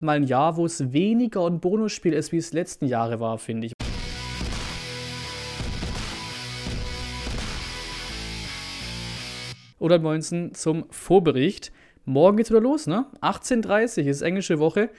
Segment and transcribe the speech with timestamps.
[0.00, 3.66] mal ein Jahr, wo es weniger ein Bonusspiel ist, wie es letzten Jahre war, finde
[3.66, 3.72] ich.
[9.78, 11.72] Oder 19 zum Vorbericht.
[12.04, 13.06] Morgen geht's wieder los, ne?
[13.22, 14.90] 18.30 ist englische Woche.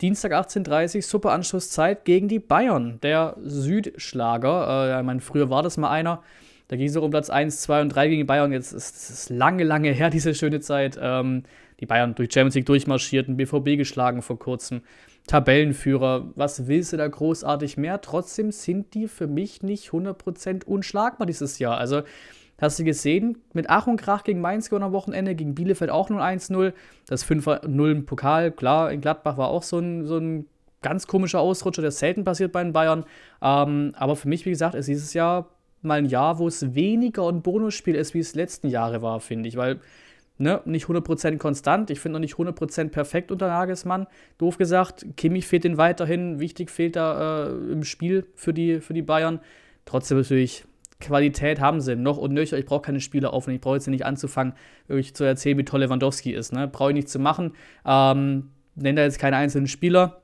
[0.00, 2.98] Dienstag 18.30 super Anschlusszeit gegen die Bayern.
[3.02, 4.96] Der Südschlager.
[4.96, 6.22] Äh, ich meine, früher war das mal einer.
[6.68, 8.52] Da ging es auch um Platz 1, 2 und 3 gegen die Bayern.
[8.52, 10.98] Jetzt ist es lange, lange her, diese schöne Zeit.
[11.00, 11.42] Ähm,
[11.80, 14.82] die Bayern durch Champions League durchmarschierten, BVB geschlagen vor kurzem.
[15.26, 18.00] Tabellenführer, was willst du da großartig mehr?
[18.00, 21.78] Trotzdem sind die für mich nicht 100% unschlagbar dieses Jahr.
[21.78, 22.02] Also,
[22.60, 26.10] hast du gesehen, mit Ach und Krach gegen Mainz gewonnen am Wochenende, gegen Bielefeld auch
[26.10, 26.72] 0-1-0.
[27.06, 30.46] Das 5-0 im Pokal, klar, in Gladbach war auch so ein, so ein
[30.82, 33.04] ganz komischer Ausrutscher, der selten passiert bei den Bayern.
[33.42, 35.48] Ähm, aber für mich, wie gesagt, ist dieses Jahr
[35.82, 39.48] mal ein Jahr, wo es weniger ein Bonusspiel ist, wie es letzten Jahre war, finde
[39.48, 39.56] ich.
[39.56, 39.80] Weil,
[40.40, 41.90] ne, nicht 100% konstant.
[41.90, 44.06] Ich finde noch nicht 100% perfekt unter Nagelsmann.
[44.38, 46.40] Doof gesagt, Kimmich fehlt den weiterhin.
[46.40, 49.40] Wichtig fehlt da äh, im Spiel für die, für die Bayern.
[49.84, 50.64] Trotzdem natürlich,
[50.98, 52.58] Qualität haben sie noch und nöcher.
[52.58, 53.56] Ich brauche keine Spieler aufnehmen.
[53.56, 54.54] Ich brauche jetzt nicht anzufangen,
[54.86, 56.52] wirklich zu erzählen, wie toll Lewandowski ist.
[56.52, 56.68] Ne?
[56.68, 57.52] Brauche ich nicht zu machen.
[57.84, 60.22] Ähm, nenne da jetzt keine einzelnen Spieler.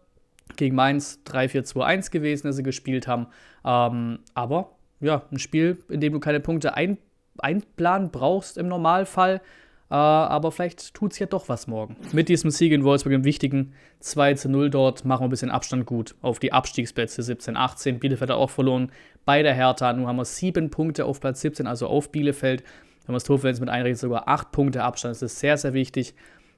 [0.57, 3.27] Gegen Mainz 3-4-2-1 gewesen, dass sie gespielt haben.
[3.65, 6.97] Ähm, aber ja, ein Spiel, in dem du keine Punkte ein,
[7.39, 9.43] einplanen brauchst im Normalfall.
[9.91, 11.97] Äh, aber vielleicht tut es ja doch was morgen.
[12.13, 15.51] Mit diesem Sieg in Wolfsburg im wichtigen 2 zu 0 dort machen wir ein bisschen
[15.51, 18.01] Abstand gut auf die Abstiegsplätze 17, 18.
[18.01, 18.91] Bielefeld hat auch verloren
[19.25, 19.93] bei der Hertha.
[19.93, 22.63] Nun haben wir sieben Punkte auf Platz 17, also auf Bielefeld.
[23.07, 25.15] Wenn wir das Torverhältnis mit einrechnen, sogar acht Punkte Abstand.
[25.15, 26.15] Das ist sehr, sehr wichtig.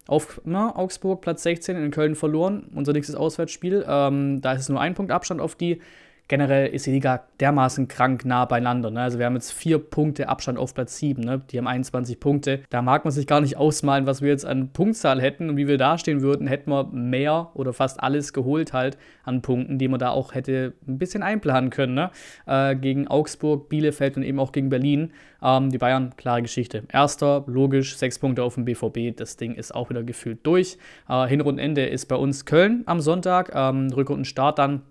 [0.07, 3.85] Auf na, Augsburg Platz 16 in Köln verloren, unser nächstes Auswärtsspiel.
[3.87, 5.83] Ähm, da ist es nur ein Punkt Abstand auf die
[6.29, 8.91] generell ist die Liga dermaßen krank nah beieinander.
[8.91, 9.01] Ne?
[9.01, 11.23] Also wir haben jetzt vier Punkte Abstand auf Platz 7.
[11.23, 11.41] Ne?
[11.51, 12.61] Die haben 21 Punkte.
[12.69, 15.67] Da mag man sich gar nicht ausmalen, was wir jetzt an Punktzahl hätten und wie
[15.67, 19.99] wir dastehen würden, hätten wir mehr oder fast alles geholt halt an Punkten, die man
[19.99, 21.95] da auch hätte ein bisschen einplanen können.
[21.95, 22.11] Ne?
[22.47, 25.13] Äh, gegen Augsburg, Bielefeld und eben auch gegen Berlin.
[25.43, 26.85] Ähm, die Bayern, klare Geschichte.
[26.93, 29.17] Erster, logisch, sechs Punkte auf dem BVB.
[29.17, 30.77] Das Ding ist auch wieder gefühlt durch.
[31.09, 33.53] Äh, Hinrundenende ist bei uns Köln am Sonntag.
[33.55, 34.83] Ähm, Rückrundenstart dann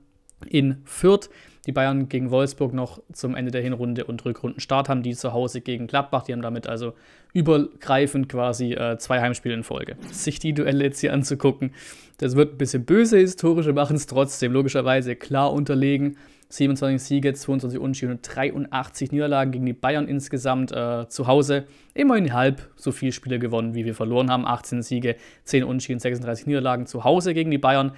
[0.45, 1.29] in Fürth.
[1.65, 5.59] Die Bayern gegen Wolfsburg noch zum Ende der Hinrunde und Rückrundenstart haben die zu Hause
[5.59, 6.23] gegen Gladbach.
[6.23, 6.93] Die haben damit also
[7.33, 9.97] übergreifend quasi äh, zwei Heimspiele in Folge.
[10.11, 11.73] Sich die Duelle jetzt hier anzugucken,
[12.19, 13.17] das wird ein bisschen böse.
[13.17, 16.17] Historische machen es trotzdem logischerweise klar unterlegen.
[16.49, 21.65] 27 Siege, 22 Unentschieden und 83 Niederlagen gegen die Bayern insgesamt äh, zu Hause.
[21.93, 24.45] Immerhin halb so viele Spiele gewonnen, wie wir verloren haben.
[24.45, 27.91] 18 Siege, 10 Unentschieden, 36 Niederlagen zu Hause gegen die Bayern.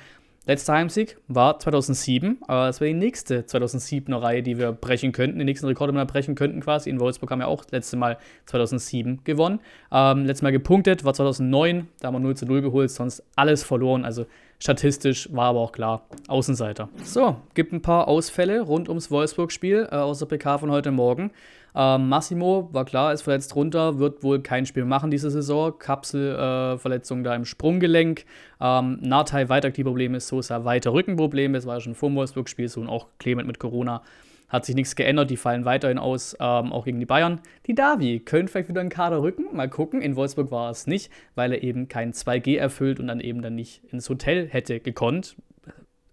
[0.50, 5.38] Letzter Heimsieg war 2007, aber das wäre die nächste 2007er Reihe, die wir brechen könnten,
[5.38, 6.90] die nächsten Rekorde, die wir brechen könnten quasi.
[6.90, 8.18] In Wolfsburg haben wir auch das letzte Mal
[8.48, 9.60] 2007 gewonnen.
[9.92, 13.62] Ähm, letztes Mal gepunktet war 2009, da haben wir 0 zu 0 geholt, sonst alles
[13.62, 14.04] verloren.
[14.04, 14.26] Also
[14.60, 16.90] statistisch war aber auch klar, Außenseiter.
[17.04, 21.32] So, gibt ein paar Ausfälle rund ums Wolfsburg-Spiel äh, aus der PK von heute Morgen.
[21.76, 25.78] Ähm, Massimo war klar, ist verletzt runter, wird wohl kein Spiel machen diese Saison.
[25.78, 28.26] Kapselverletzung äh, da im Sprunggelenk.
[28.60, 31.58] Ähm, Natai weiter Knieprobleme, Sosa weiter Rückenprobleme.
[31.58, 34.02] Das war ja schon vor dem Wolfsburg-Spiel so und auch Clement mit Corona.
[34.50, 37.40] Hat sich nichts geändert, die fallen weiterhin aus, ähm, auch gegen die Bayern.
[37.68, 40.02] Die Davi können vielleicht wieder einen Kader rücken, mal gucken.
[40.02, 43.54] In Wolfsburg war es nicht, weil er eben kein 2G erfüllt und dann eben dann
[43.54, 45.36] nicht ins Hotel hätte gekonnt.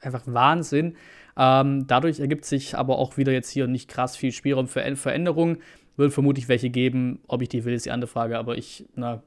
[0.00, 0.96] Einfach Wahnsinn.
[1.38, 5.58] Ähm, dadurch ergibt sich aber auch wieder jetzt hier nicht krass viel Spielraum für Veränderungen.
[5.96, 7.20] Wird vermutlich welche geben.
[7.28, 8.38] Ob ich die will, ist die andere Frage.
[8.38, 9.22] Aber ich na,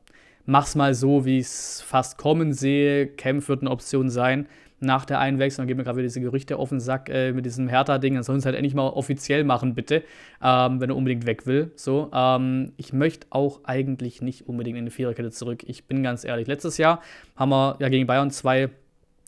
[0.46, 3.08] mach's mal so, wie ich es fast kommen sehe.
[3.08, 4.48] Kempf wird eine Option sein
[4.80, 5.64] nach der Einwechslung.
[5.64, 8.16] Dann geben mir gerade wieder diese Gerüchte auf den Sack äh, mit diesem Hertha-Ding.
[8.16, 10.04] Dann sollen es halt endlich mal offiziell machen, bitte.
[10.42, 11.72] Ähm, wenn er unbedingt weg will.
[11.76, 15.64] So, ähm, ich möchte auch eigentlich nicht unbedingt in die Viererkette zurück.
[15.66, 16.48] Ich bin ganz ehrlich.
[16.48, 17.02] Letztes Jahr
[17.36, 18.70] haben wir ja gegen Bayern zwei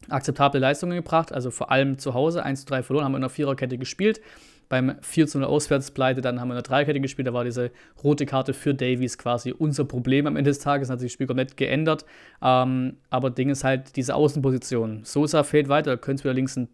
[0.10, 3.22] akzeptable Leistungen gebracht, also vor allem zu Hause 1 zu 3 verloren, haben wir in
[3.22, 4.22] der Viererkette gespielt.
[4.72, 7.72] Beim 4 zu 0 Auswärtspleite, dann haben wir in der Dreierkette gespielt, da war diese
[8.02, 11.28] rote Karte für Davies quasi unser Problem am Ende des Tages, hat sich das Spiel
[11.28, 12.06] komplett geändert.
[12.42, 15.02] Ähm, aber Ding ist halt diese Außenposition.
[15.04, 16.70] Sosa fehlt weiter, da könntest du wieder links einen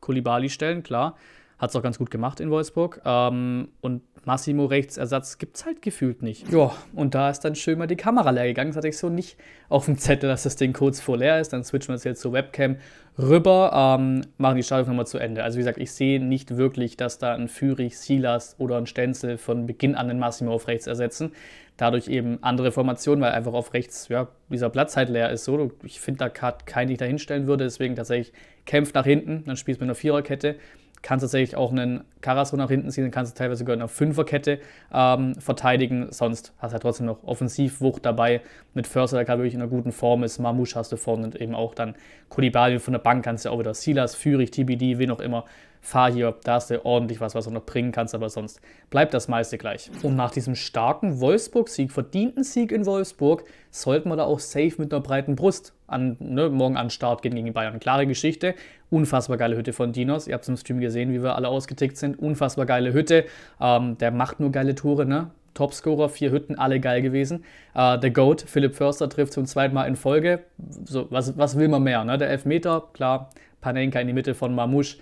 [0.00, 1.18] Kulibali stellen, klar.
[1.64, 3.00] Hat es auch ganz gut gemacht in Wolfsburg.
[3.06, 6.52] Ähm, und Massimo Rechtsersatz gibt es halt gefühlt nicht.
[6.52, 8.68] Ja, und da ist dann schön mal die Kamera leer gegangen.
[8.68, 9.38] Das hatte ich so nicht
[9.70, 11.54] auf dem Zettel, dass das Ding kurz vor leer ist.
[11.54, 12.76] Dann switchen wir uns jetzt zur Webcam
[13.18, 15.42] rüber, ähm, machen die Startaufnahme zu Ende.
[15.42, 19.38] Also wie gesagt, ich sehe nicht wirklich, dass da ein Fürich, Silas oder ein Stenzel
[19.38, 21.32] von Beginn an den Massimo auf rechts ersetzen.
[21.78, 25.44] Dadurch eben andere Formationen, weil einfach auf rechts ja, dieser Platz halt leer ist.
[25.44, 27.64] So, ich finde, da keinen, den ich da hinstellen würde.
[27.64, 28.34] Deswegen tatsächlich
[28.66, 30.56] kämpft nach hinten, dann spielst du mit einer Viererkette
[31.04, 34.58] kannst tatsächlich auch einen Karasor nach hinten ziehen, kannst du teilweise sogar in einer Fünferkette
[34.92, 36.08] ähm, verteidigen.
[36.10, 38.40] Sonst hast du halt trotzdem noch Offensivwucht dabei.
[38.72, 40.38] Mit Förster, der gerade wirklich in einer guten Form ist.
[40.38, 41.94] Mamouche hast du vorne und eben auch dann
[42.30, 45.44] Kulibali von der Bank kannst du auch wieder Silas, Führig, TBD, wie noch immer
[45.84, 49.12] fahr hier, da hast du ordentlich was, was du noch bringen kannst, aber sonst bleibt
[49.12, 49.90] das meiste gleich.
[50.02, 54.92] Und nach diesem starken Wolfsburg-Sieg, verdienten Sieg in Wolfsburg, sollten wir da auch safe mit
[54.92, 57.78] einer breiten Brust an, ne, morgen an Start gehen gegen die Bayern.
[57.80, 58.54] Klare Geschichte,
[58.88, 60.26] unfassbar geile Hütte von Dinos.
[60.26, 62.13] Ihr habt es im Stream gesehen, wie wir alle ausgetickt sind.
[62.16, 63.24] Unfassbar geile Hütte.
[63.60, 65.30] Ähm, der macht nur geile Tore, ne?
[65.54, 67.44] Topscorer, vier Hütten, alle geil gewesen.
[67.74, 70.40] Äh, der GOAT, Philipp Förster, trifft zum zweiten Mal in Folge.
[70.84, 72.04] So, was, was will man mehr?
[72.04, 72.18] Ne?
[72.18, 73.30] Der Elfmeter, klar,
[73.60, 74.98] Panenka in die Mitte von Mamouche.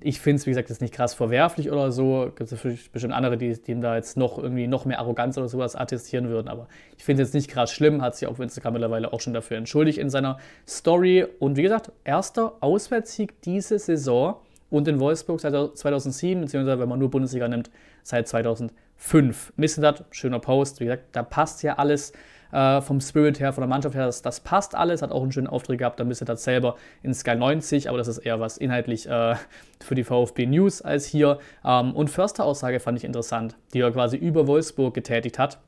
[0.00, 2.30] Ich finde es, wie gesagt, jetzt nicht krass verwerflich oder so.
[2.34, 5.48] Gibt es bestimmt andere, die, die ihm da jetzt noch irgendwie noch mehr Arroganz oder
[5.48, 6.48] sowas attestieren würden.
[6.48, 6.68] Aber
[6.98, 8.02] ich finde es jetzt nicht krass schlimm.
[8.02, 10.38] Hat sich auf Instagram mittlerweile auch schon dafür entschuldigt in seiner
[10.68, 11.24] Story.
[11.38, 14.36] Und wie gesagt, erster Auswärtssieg diese Saison
[14.74, 17.70] und in Wolfsburg seit 2007, beziehungsweise wenn man nur Bundesliga nimmt,
[18.02, 19.52] seit 2005.
[19.56, 20.80] Missendat, schöner Post.
[20.80, 22.12] Wie gesagt, da passt ja alles
[22.50, 25.30] äh, vom Spirit her, von der Mannschaft her, das, das, passt alles, hat auch einen
[25.30, 26.74] schönen Auftritt gehabt, dann das selber
[27.04, 29.36] in Sky 90, aber das ist eher was inhaltlich äh,
[29.80, 31.38] für die VfB News als hier.
[31.64, 35.60] Ähm, und Förster Aussage fand ich interessant, die er quasi über Wolfsburg getätigt hat.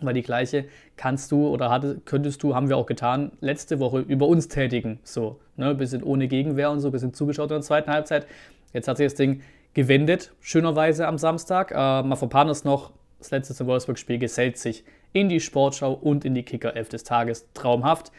[0.00, 0.66] Weil die gleiche
[0.96, 5.00] kannst du oder hatte, könntest du, haben wir auch getan, letzte Woche über uns tätigen.
[5.02, 8.26] So, ne, bisschen ohne Gegenwehr und so, bisschen zugeschaut in der zweiten Halbzeit.
[8.72, 9.42] Jetzt hat sich das Ding
[9.74, 11.70] gewendet, schönerweise am Samstag.
[11.70, 16.76] Äh, Mafropanos noch, das letzte Wolfsburg-Spiel gesellt sich in die Sportschau und in die Kicker
[16.76, 17.48] 11 des Tages.
[17.54, 18.12] Traumhaft.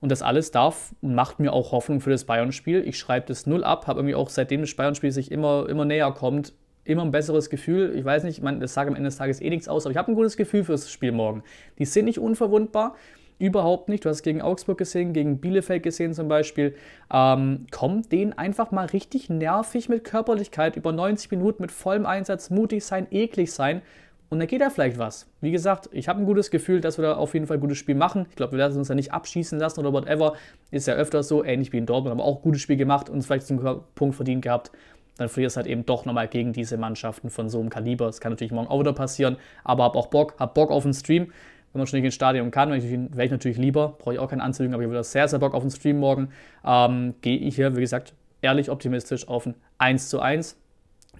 [0.00, 2.86] Und das alles darf und macht mir auch Hoffnung für das Bayern-Spiel.
[2.86, 6.12] Ich schreibe das null ab, habe irgendwie auch seitdem das Bayern-Spiel sich immer, immer näher
[6.12, 6.52] kommt,
[6.88, 7.94] immer ein besseres Gefühl.
[7.94, 9.90] Ich weiß nicht, ich meine, das sage am Ende des Tages eh nichts aus, aber
[9.92, 11.42] ich habe ein gutes Gefühl für das Spiel morgen.
[11.78, 12.96] Die sind nicht unverwundbar.
[13.38, 14.04] Überhaupt nicht.
[14.04, 16.74] Du hast es gegen Augsburg gesehen, gegen Bielefeld gesehen zum Beispiel.
[17.12, 22.50] Ähm, kommt denen einfach mal richtig nervig mit Körperlichkeit über 90 Minuten mit vollem Einsatz,
[22.50, 23.82] mutig sein, eklig sein.
[24.30, 25.26] Und dann geht da vielleicht was.
[25.40, 27.78] Wie gesagt, ich habe ein gutes Gefühl, dass wir da auf jeden Fall ein gutes
[27.78, 28.26] Spiel machen.
[28.28, 30.34] Ich glaube, wir werden uns da nicht abschießen lassen oder whatever.
[30.70, 33.22] Ist ja öfters so, ähnlich wie in Dortmund, aber auch ein gutes Spiel gemacht und
[33.22, 34.72] vielleicht zum Punkt verdient gehabt.
[35.18, 38.06] Dann verlierst du halt eben doch nochmal gegen diese Mannschaften von so einem Kaliber.
[38.06, 40.94] Das kann natürlich morgen auch wieder passieren, aber hab auch Bock, hab Bock auf den
[40.94, 41.32] Stream.
[41.72, 44.42] Wenn man schon nicht ins Stadion kann, wäre ich natürlich lieber, brauche ich auch keine
[44.42, 46.30] Anzüge, aber ich habe sehr, sehr Bock auf den Stream morgen.
[46.64, 50.56] Ähm, Gehe ich hier, wie gesagt, ehrlich optimistisch auf ein 1 zu 1.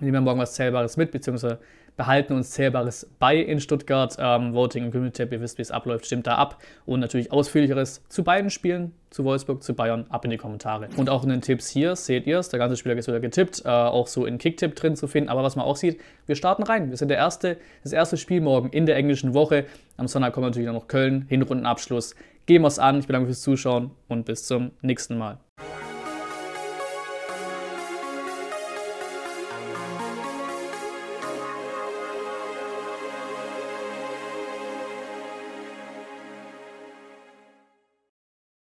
[0.01, 1.59] Nehmen wir morgen was Zählbares mit, beziehungsweise
[1.99, 4.17] behalten uns Zählbares bei in Stuttgart.
[4.19, 6.63] Ähm, Voting im Community Tab, ihr wisst, wie es abläuft, stimmt da ab.
[6.87, 10.89] Und natürlich ausführlicheres zu beiden Spielen, zu Wolfsburg, zu Bayern, ab in die Kommentare.
[10.97, 13.65] Und auch in den Tipps hier seht ihr es, der ganze Spieler ist wieder getippt,
[13.65, 15.29] äh, auch so in Kicktipp drin zu finden.
[15.29, 16.89] Aber was man auch sieht, wir starten rein.
[16.89, 19.67] Wir sind der erste, das erste Spiel morgen in der englischen Woche.
[19.97, 22.15] Am Sonntag kommt natürlich noch Köln, Hinrundenabschluss.
[22.47, 23.01] Gehen wir es an.
[23.01, 25.39] Ich bedanke mich fürs Zuschauen und bis zum nächsten Mal.